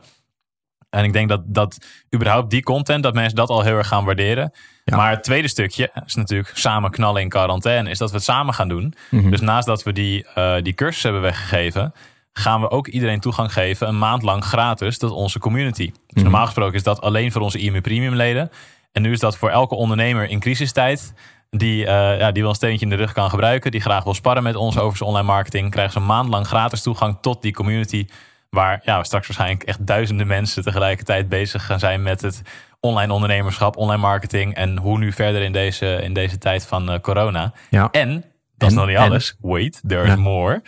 [0.91, 1.77] En ik denk dat, dat
[2.15, 4.51] überhaupt die content, dat mensen dat al heel erg gaan waarderen.
[4.85, 8.53] Maar het tweede stukje is natuurlijk samen knallen in quarantaine, is dat we het samen
[8.53, 8.93] gaan doen.
[9.09, 9.29] Mhm.
[9.29, 11.93] Dus naast dat we die, uh, die cursus hebben weggegeven,
[12.33, 15.85] gaan we ook iedereen toegang geven, een maand lang gratis, tot onze community.
[15.85, 16.23] Dus mhm.
[16.23, 18.51] normaal gesproken is dat alleen voor onze IMU Premium leden.
[18.91, 21.13] En nu is dat voor elke ondernemer in crisistijd.
[21.49, 23.71] Die, uh, ja, die wel een steentje in de rug kan gebruiken.
[23.71, 25.71] Die graag wil sparren met ons over zijn online marketing.
[25.71, 28.07] Krijgen ze een maand lang gratis toegang tot die community.
[28.51, 32.41] Waar ja, straks waarschijnlijk echt duizenden mensen tegelijkertijd bezig gaan zijn met het
[32.79, 34.55] online ondernemerschap, online marketing.
[34.55, 37.53] En hoe nu verder in deze, in deze tijd van uh, corona.
[37.69, 37.87] Ja.
[37.91, 38.23] En,
[38.57, 39.35] dat is nog niet alles.
[39.39, 40.61] Wait, there is more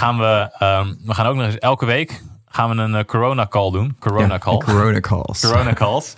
[0.00, 3.46] gaan we, um, we gaan ook nog eens elke week gaan we een uh, corona
[3.46, 3.96] call doen.
[3.98, 4.58] Corona call.
[4.58, 5.40] Corona calls.
[5.46, 6.14] Corona calls.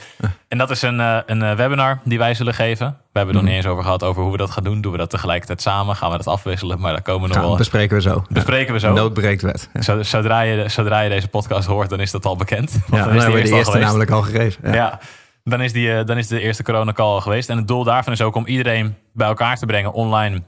[0.48, 2.86] en dat is een, uh, een uh, webinar die wij zullen geven.
[2.86, 3.44] We hebben het nog mhm.
[3.44, 4.80] niet eens over gehad over hoe we dat gaan doen.
[4.80, 5.96] Doen we dat tegelijkertijd samen?
[5.96, 6.80] Gaan we dat afwisselen?
[6.80, 7.56] Maar daar komen we nog wel.
[7.56, 8.24] Bespreken we zo.
[8.28, 8.92] Bespreken we zo.
[8.92, 9.70] Nood breekt wet.
[10.00, 12.70] Zodra, je, zodra je deze podcast hoort, dan is dat al bekend.
[12.86, 14.72] Want ja, dan is die de eerste namelijk al gegeven.
[14.72, 14.98] Ja.
[15.44, 17.48] dan, is die, dan is de eerste corona call al geweest.
[17.48, 20.42] En het doel daarvan is ook om iedereen bij elkaar te brengen online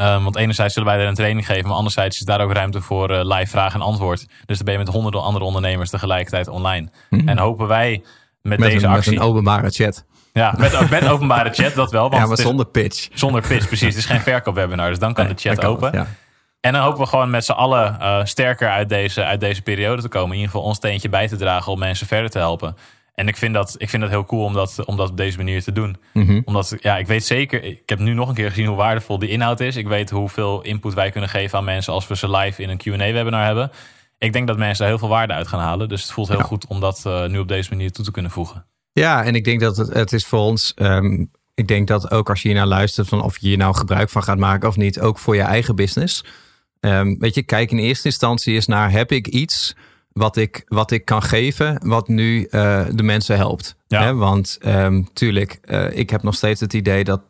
[0.00, 2.80] Um, want enerzijds zullen wij er een training geven, maar anderzijds is daar ook ruimte
[2.80, 4.26] voor uh, live vraag en antwoord.
[4.46, 6.88] Dus dan ben je met honderden andere ondernemers tegelijkertijd online.
[7.10, 7.28] Mhm.
[7.28, 8.02] En hopen wij
[8.42, 9.12] met, deze actie...
[9.12, 10.04] Met een openbare chat.
[10.32, 12.10] Ja, met, met openbare chat, dat wel.
[12.10, 13.08] Want ja, maar zonder pitch.
[13.14, 13.88] Zonder pitch, precies.
[13.88, 15.90] Het is geen verkoopwebinar, dus dan kan de chat open.
[15.92, 16.06] ja.
[16.60, 20.02] En dan hopen we gewoon met z'n allen uh, sterker uit deze, uit deze periode
[20.02, 20.28] te komen.
[20.28, 22.76] In ieder geval ons steentje bij te dragen om mensen verder te helpen.
[23.16, 25.36] En ik vind dat, ik vind dat heel cool om dat, om dat op deze
[25.36, 25.96] manier te doen.
[26.12, 26.40] Mhm.
[26.44, 29.28] Omdat, ja, ik weet zeker, ik heb nu nog een keer gezien hoe waardevol die
[29.28, 29.76] inhoud is.
[29.76, 32.78] Ik weet hoeveel input wij kunnen geven aan mensen als we ze live in een
[32.78, 33.70] QA-webinar hebben.
[34.18, 35.88] Ik denk dat mensen daar heel veel waarde uit gaan halen.
[35.88, 38.30] Dus het voelt heel goed om dat uh, nu op deze manier toe te kunnen
[38.30, 38.66] voegen.
[38.92, 40.72] Ja, en ik denk dat het, het is voor ons.
[40.76, 43.74] Um, ik denk dat ook als je hier naar luistert, van of je hier nou
[43.74, 46.24] gebruik van gaat maken of niet, ook voor je eigen business.
[46.80, 49.76] Um, weet je, kijk in eerste instantie eens naar: heb ik iets
[50.16, 53.76] wat ik, wat ik kan geven, wat nu uh, de mensen helpt.
[53.86, 54.02] Ja.
[54.02, 54.14] Hè?
[54.14, 57.20] Want um, tuurlijk, uh, ik heb nog steeds het idee dat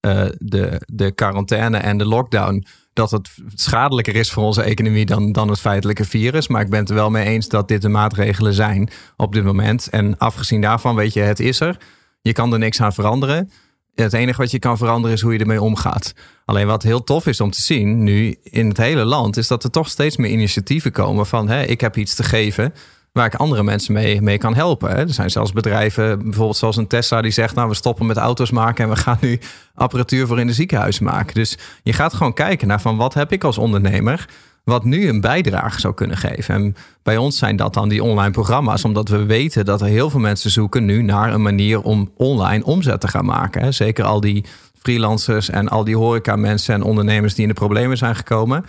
[0.00, 5.32] uh, de, de quarantaine en de lockdown, dat het schadelijker is voor onze economie dan,
[5.32, 6.48] dan het feitelijke virus.
[6.48, 9.44] Maar ik ben het er wel mee eens dat dit de maatregelen zijn op dit
[9.44, 9.88] moment.
[9.88, 11.76] En afgezien daarvan, weet je, het is er.
[12.20, 13.50] Je kan er niks aan veranderen.
[13.94, 16.14] Het enige wat je kan veranderen is hoe je ermee omgaat.
[16.44, 19.64] Alleen wat heel tof is om te zien nu in het hele land, is dat
[19.64, 22.74] er toch steeds meer initiatieven komen van hè, ik heb iets te geven
[23.14, 24.90] waar ik andere mensen mee, mee kan helpen.
[24.90, 24.96] Hè.
[24.96, 28.50] Er zijn zelfs bedrijven, bijvoorbeeld zoals een Tesla, die zegt: Nou, we stoppen met auto's
[28.50, 29.38] maken en we gaan nu
[29.74, 31.34] apparatuur voor in de ziekenhuizen maken.
[31.34, 34.28] Dus je gaat gewoon kijken naar van wat heb ik als ondernemer
[34.64, 36.54] wat nu een bijdrage zou kunnen geven.
[36.54, 40.10] En bij ons zijn dat dan die online programma's, omdat we weten dat er heel
[40.10, 43.74] veel mensen zoeken nu naar een manier om online omzet te gaan maken.
[43.74, 44.44] Zeker al die
[44.78, 48.64] freelancers en al die horeca mensen en ondernemers die in de problemen zijn gekomen.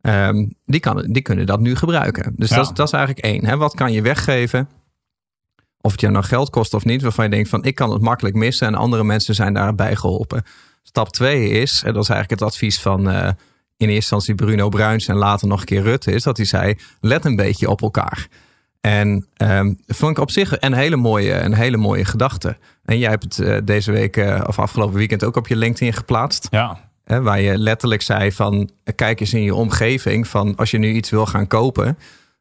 [0.00, 2.32] Ehm, die, kan, die kunnen dat nu gebruiken.
[2.36, 3.44] Dus dat, dat, is eigenlijk één.
[3.44, 3.56] Hè?
[3.56, 4.68] Wat kan je weggeven?
[5.80, 8.02] Of het je nou geld kost of niet, waarvan je denkt van ik kan het
[8.02, 10.42] makkelijk missen en andere mensen zijn daarbij geholpen.
[10.82, 13.28] Stap twee is, en dat is eigenlijk het advies van uh,
[13.78, 16.78] in eerste instantie Bruno Bruins en later nog een keer Rutte, is dat hij zei:
[17.00, 18.28] let een beetje op elkaar.
[18.80, 22.56] En um, vond ik op zich een hele mooie, een hele mooie gedachte.
[22.84, 25.92] En jij hebt het uh, deze week uh, of afgelopen weekend ook op je LinkedIn
[25.92, 26.46] geplaatst.
[26.50, 26.90] Ja.
[27.04, 30.92] Hè, waar je letterlijk zei van kijk eens in je omgeving van als je nu
[30.92, 31.98] iets wil gaan kopen.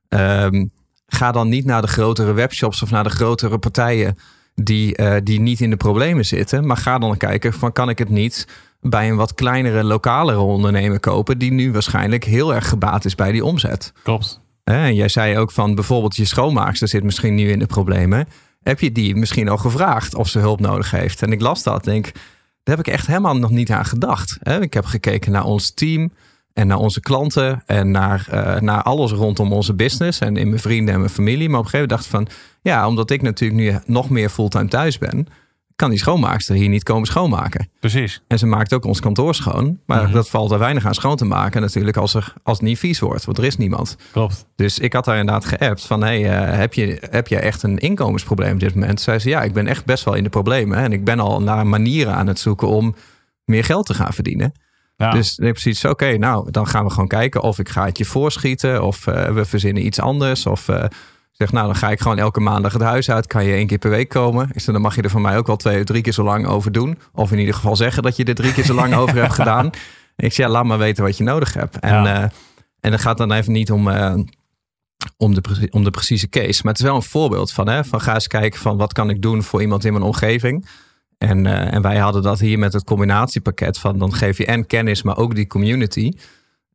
[0.10, 0.72] Um,
[1.08, 4.18] ga dan niet naar de grotere webshops of naar de grotere partijen
[4.56, 6.66] die, uh, die niet in de problemen zitten.
[6.66, 8.48] Maar ga dan kijken van kan ik het niet
[8.82, 11.38] bij een wat kleinere, lokalere ondernemer kopen.
[11.38, 13.94] Die nu waarschijnlijk heel erg gebaat is bij die omzet.
[14.04, 14.42] Klopt.
[14.64, 18.28] En jij zei ook van bijvoorbeeld je schoonmaakster zit misschien nu in de problemen.
[18.64, 21.22] Heb je die misschien al gevraagd of ze hulp nodig heeft?
[21.22, 22.12] En ik las dat, denk
[22.68, 24.38] daar heb ik echt helemaal nog niet aan gedacht.
[24.60, 26.12] Ik heb gekeken naar ons team
[26.54, 30.62] en naar onze klanten en naar, uh, naar alles rondom onze business en in mijn
[30.62, 31.50] vrienden en mijn familie.
[31.50, 34.30] Maar op een gegeven moment dacht ik van, ja, omdat ik natuurlijk nu nog meer
[34.30, 35.28] fulltime thuis ben,
[35.78, 37.70] kan die schoonmaakster hier niet komen schoonmaken.
[37.80, 38.22] Precies.
[38.28, 39.80] En ze maakt ook ons kantoor schoon.
[39.86, 40.14] Maar mm -hmm.
[40.14, 43.00] dat valt er weinig aan schoon te maken natuurlijk als, er, als het niet vies
[43.00, 43.26] wordt.
[43.26, 43.98] Want er is niemand.
[44.12, 44.46] Klopt.
[44.56, 46.04] Dus ik had daar inderdaad geappt van...
[46.04, 49.02] Hey, uh, heb, je, heb je echt een inkomensprobleem op dit moment?
[49.02, 50.78] Zei ja, ik ben echt best wel in de problemen.
[50.78, 52.96] En ik ben al naar manieren aan het zoeken om
[53.44, 54.54] meer geld te gaan verdienen.
[54.96, 55.12] Ja.
[55.12, 57.86] Dus ik heb zoiets oké, okay, nou, dan gaan we gewoon kijken of ik ga
[57.86, 58.84] het je voorschieten.
[58.84, 60.46] Of uh, we verzinnen iets anders.
[60.46, 60.68] Of...
[60.68, 60.84] Uh,
[61.38, 63.28] zeg, nou, dan ga ik gewoon elke maandag het huis uit.
[63.28, 64.50] Kan je één keer per week komen?
[64.54, 66.24] Ik zeg, dan mag je er van mij ook wel twee of drie keer zo
[66.24, 67.00] lang over doen.
[67.14, 69.66] Of in ieder geval zeggen dat je er drie keer zo lang over hebt gedaan.
[70.16, 71.80] Ik zeg, ja, laat maar weten wat je nodig hebt.
[71.80, 72.24] En, ja.
[72.24, 72.30] uh,
[72.80, 74.14] en dat gaat dan even niet om, uh,
[75.18, 76.62] om, de, om de precieze case.
[76.64, 79.10] Maar het is wel een voorbeeld van, hè, van ga eens kijken van wat kan
[79.10, 80.68] ik doen voor iemand in mijn omgeving.
[81.18, 84.68] En, uh, en wij hadden dat hier met het combinatiepakket van dan geef je en
[84.68, 86.12] kennis, maar ook die community.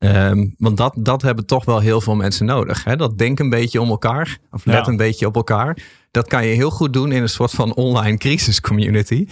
[0.04, 2.84] Um, want dat, dat hebben toch wel heel veel mensen nodig.
[2.84, 2.96] Hè?
[2.96, 4.86] Dat denk een beetje om elkaar, of let ja.
[4.86, 5.78] een beetje op elkaar.
[6.10, 9.26] Dat kan je heel goed doen in een soort van online crisis community.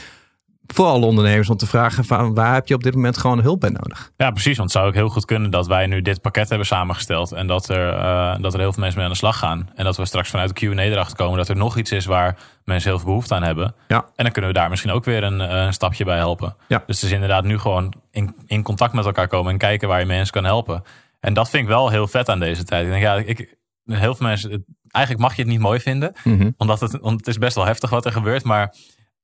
[0.74, 3.60] Voor alle ondernemers om te vragen van waar heb je op dit moment gewoon hulp
[3.60, 4.10] bij nodig?
[4.16, 4.56] Ja, precies.
[4.56, 7.32] Want het zou ook heel goed kunnen dat wij nu dit pakket hebben samengesteld.
[7.32, 9.70] En dat er, uh, dat er heel veel mensen mee aan de slag gaan.
[9.74, 12.38] En dat we straks vanuit de Q&A erachter komen dat er nog iets is waar
[12.64, 13.74] mensen heel veel behoefte aan hebben.
[13.88, 14.04] Ja.
[14.16, 16.56] En dan kunnen we daar misschien ook weer een, een stapje bij helpen.
[16.68, 16.82] Ja.
[16.86, 20.00] Dus het is inderdaad nu gewoon in, in contact met elkaar komen en kijken waar
[20.00, 20.82] je mensen kan helpen.
[21.20, 22.84] En dat vind ik wel heel vet aan deze tijd.
[22.84, 26.12] Ik denk, ja, ik, heel veel mensen, eigenlijk mag je het niet mooi vinden.
[26.24, 26.54] Mm -hmm.
[26.56, 28.44] Omdat het, want het is best wel heftig wat er gebeurt.
[28.44, 28.74] Maar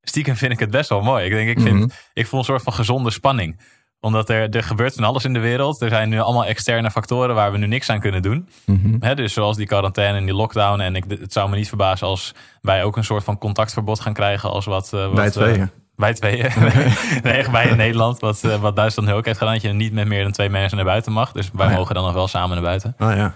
[0.09, 1.25] stiekem vind ik het best wel mooi.
[1.25, 1.91] Ik denk, ik, vind, Mm -hmm.
[2.13, 3.61] ik voel een soort van gezonde spanning.
[4.01, 5.81] Omdat er, er gebeurt van alles in de wereld.
[5.81, 8.49] Er zijn nu allemaal externe factoren waar we nu niks aan kunnen doen.
[8.67, 8.97] Mm -hmm.
[9.01, 10.81] He, dus zoals die quarantaine en die lockdown.
[10.81, 14.13] En ik, het zou me niet verbazen als wij ook een soort van contactverbod gaan
[14.13, 14.51] krijgen.
[14.51, 15.61] Als wat, uh, wat wij tweeën.
[15.61, 15.67] Uh,
[15.97, 16.51] wij tweeën.
[17.23, 18.21] nee, wij in Nederland.
[18.21, 19.53] Wat, uh, wat Duitsland nu ook heeft gedaan.
[19.53, 21.33] Dat je niet met meer dan twee mensen naar buiten mag.
[21.33, 21.79] Dus wij Oh ja.
[21.79, 22.95] mogen dan nog wel samen naar buiten.
[22.99, 23.35] Oh ja,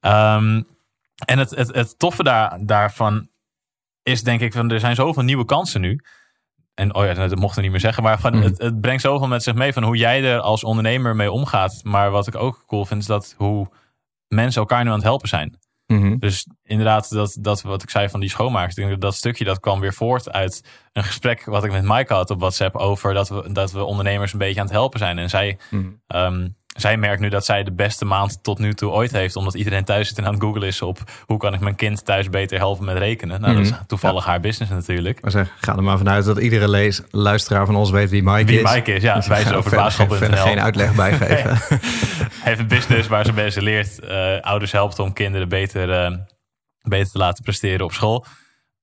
[0.00, 0.36] ja.
[0.36, 0.66] Um,
[1.24, 3.28] en het, het, het toffe daar, daarvan
[4.02, 6.00] is denk ik, van, er zijn zoveel nieuwe kansen nu.
[6.74, 8.02] En oh ja, dat mocht ik niet meer zeggen.
[8.02, 8.42] Maar van, Mhm.
[8.42, 11.80] het, het brengt zoveel met zich mee van hoe jij er als ondernemer mee omgaat.
[11.82, 13.68] Maar wat ik ook cool vind, is dat hoe
[14.28, 15.58] mensen elkaar nu aan het helpen zijn.
[15.86, 16.18] Mhm.
[16.18, 18.98] Dus inderdaad, dat, dat wat ik zei van die schoonmakers.
[18.98, 22.40] dat stukje dat kwam weer voort uit een gesprek wat ik met Mike had op
[22.40, 22.76] WhatsApp.
[22.76, 25.18] Over dat we, dat we ondernemers een beetje aan het helpen zijn.
[25.18, 25.88] En zij, Mhm.
[26.06, 29.36] ehm, zij merkt nu dat zij de beste maand tot nu toe ooit heeft.
[29.36, 32.04] Omdat iedereen thuis zit en aan het googlen is op hoe kan ik mijn kind
[32.04, 33.40] thuis beter helpen met rekenen.
[33.40, 33.80] Nou, dat is Mhm.
[33.86, 35.22] toevallig haar business natuurlijk.
[35.22, 38.44] Maar zeg, ga er maar vanuit dat iedere lees, luisteraar van ons weet wie Mike
[38.44, 38.72] Wie is.
[38.74, 39.14] Mike is, ja.
[39.14, 40.42] Dus Wij ik zijn over verder basisschool.nl.
[40.46, 41.58] geen uitleg bijgeven.
[42.48, 46.16] heeft een business waar ze mensen leert, uh, ouders helpt om kinderen beter, uh,
[46.82, 48.24] beter te laten presteren op school.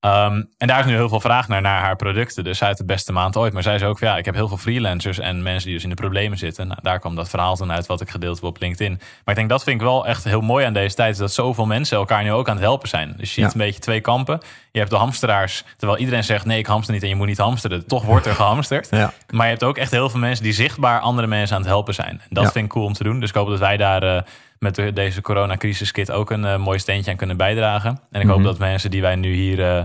[0.01, 2.43] Um, en daar is nu heel veel vraag naar, naar haar producten.
[2.43, 3.53] Dus zij heeft de beste maand ooit.
[3.53, 5.89] Maar zij zei ook ja, ik heb heel veel freelancers en mensen die dus in
[5.89, 6.67] de problemen zitten.
[6.67, 8.91] Nou, daar kwam dat verhaal dan uit wat ik gedeeld heb op LinkedIn.
[8.97, 11.17] Maar ik denk dat vind ik wel echt heel mooi aan deze tijd.
[11.17, 13.07] Dat zoveel mensen elkaar nu ook aan het helpen zijn.
[13.17, 13.60] Dus je ziet Ja.
[13.60, 14.39] een beetje twee kampen.
[14.71, 15.63] Je hebt de hamsteraars.
[15.77, 17.86] Terwijl iedereen zegt nee, ik hamster niet en je moet niet hamsteren.
[17.88, 18.88] Toch wordt er gehamsterd.
[18.97, 19.13] Ja.
[19.29, 21.93] Maar je hebt ook echt heel veel mensen die zichtbaar andere mensen aan het helpen
[21.93, 22.10] zijn.
[22.10, 22.51] En dat Ja.
[22.51, 23.19] vind ik cool om te doen.
[23.19, 24.21] Dus ik hoop dat wij daar uh,
[24.59, 27.99] met de, deze coronacrisis kit ook een uh, mooi steentje aan kunnen bijdragen.
[28.11, 28.45] En ik hoop Mhm.
[28.45, 29.77] dat mensen die wij nu hier uh,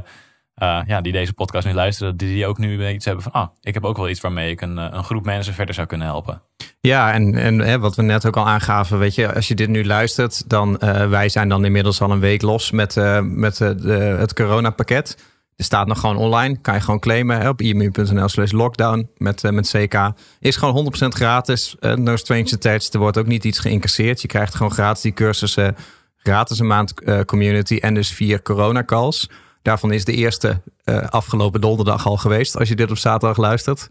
[0.54, 3.48] eh, ja, die deze podcast nu luisteren, die, die ook nu iets hebben van, ah,
[3.60, 6.42] ik heb ook wel iets waarmee ik een, een groep mensen verder zou kunnen helpen.
[6.80, 9.68] Ja, en, en hè, wat we net ook al aangaven, weet je, als je dit
[9.68, 14.34] nu luistert, dan wij zijn dan inmiddels al een week los met, met de, het
[14.34, 15.31] coronapakket.
[15.62, 19.70] Staat nog gewoon online, kan je gewoon claimen hè, op imu.nl slash lockdown met, met
[19.70, 20.12] CK.
[20.40, 22.94] Is gewoon 100% gratis, no strings attached.
[22.94, 24.22] Er wordt ook niet iets geïncasseerd.
[24.22, 25.76] Je krijgt gewoon gratis die cursussen,
[26.16, 26.94] gratis een maand
[27.26, 29.30] community en dus vier corona calls.
[29.62, 30.60] Daarvan is de eerste
[31.08, 33.88] afgelopen donderdag al geweest, als je dit op zaterdag luistert.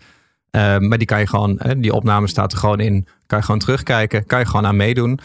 [0.52, 3.08] Maar die kan je gewoon, die opname staat er gewoon in.
[3.28, 5.20] Kan je gewoon terugkijken, kan je gewoon aan meedoen.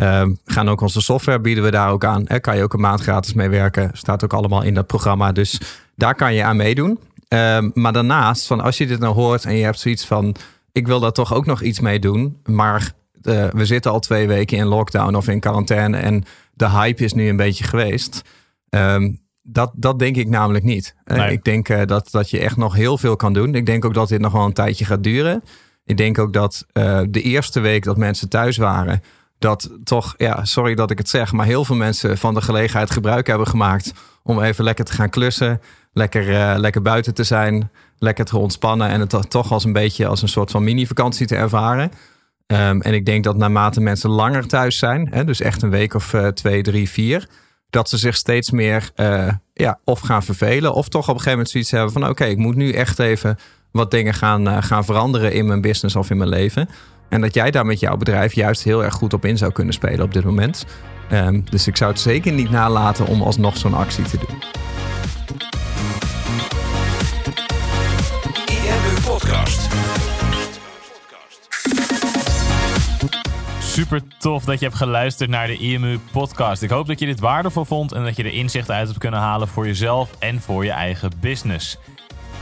[0.00, 2.22] Uh, gaan ook onze software bieden we daar ook aan.
[2.26, 2.40] Hè?
[2.40, 3.90] Kan je ook een maand gratis mee werken.
[3.92, 5.32] Staat ook allemaal in dat programma.
[5.32, 5.60] Dus
[5.94, 6.98] daar kan je aan meedoen.
[7.28, 10.34] Uh, maar daarnaast, van als je dit nou hoort en je hebt zoiets van:
[10.72, 12.40] ik wil daar toch ook nog iets mee doen.
[12.44, 15.96] Maar uh, we zitten al twee weken in lockdown of in quarantaine.
[15.96, 18.22] En de hype is nu een beetje geweest.
[18.70, 20.94] Um, dat, dat denk ik namelijk niet.
[21.04, 21.32] Nee.
[21.32, 23.54] Ik denk uh, dat, dat je echt nog heel veel kan doen.
[23.54, 25.42] Ik denk ook dat dit nog wel een tijdje gaat duren.
[25.84, 29.02] Ik denk ook dat uh, de eerste week dat mensen thuis waren,
[29.38, 32.90] dat toch, ja, sorry dat ik het zeg, maar heel veel mensen van de gelegenheid
[32.90, 35.60] gebruik hebben gemaakt om even lekker te gaan klussen,
[35.92, 40.06] lekker, uh, lekker buiten te zijn, lekker te ontspannen en het toch als een beetje
[40.06, 41.92] als een soort van mini-vakantie te ervaren.
[42.46, 45.94] Um, en ik denk dat naarmate mensen langer thuis zijn, hè, dus echt een week
[45.94, 47.28] of twee, drie, vier
[47.70, 50.74] dat ze zich steeds meer uh, ja, of gaan vervelen.
[50.74, 53.38] Of toch op een gegeven moment zoiets hebben van oké, ik moet nu echt even
[53.70, 56.68] wat dingen gaan, gaan veranderen in mijn business of in mijn leven.
[57.08, 59.74] En dat jij daar met jouw bedrijf juist heel erg goed op in zou kunnen
[59.74, 60.66] spelen op dit moment.
[61.12, 64.42] Um, dus ik zou het zeker niet nalaten om alsnog zo'n actie te doen.
[69.04, 69.68] Podcast.
[73.60, 76.62] Super tof dat je hebt geluisterd naar de IMU podcast.
[76.62, 79.20] Ik hoop dat je dit waardevol vond en dat je er inzicht uit hebt kunnen
[79.20, 81.78] halen voor jezelf en voor je eigen business.